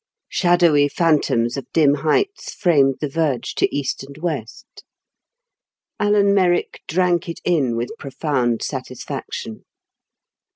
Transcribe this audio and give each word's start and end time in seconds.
Shadowy 0.29 0.87
phantoms 0.87 1.57
of 1.57 1.71
dim 1.73 1.93
heights 1.93 2.55
framed 2.55 2.95
the 3.01 3.07
verge 3.07 3.53
to 3.53 3.69
east 3.71 4.03
and 4.03 4.17
west. 4.17 4.83
Alan 5.99 6.33
Merrick 6.33 6.81
drank 6.87 7.29
it 7.29 7.39
in 7.45 7.75
with 7.75 7.91
profound 7.99 8.63
satisfaction. 8.63 9.63